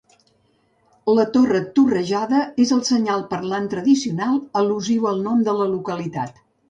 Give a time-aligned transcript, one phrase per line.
[1.17, 6.43] La torre torrejada és el senyal parlant tradicional, al·lusiu al nom de la localitat.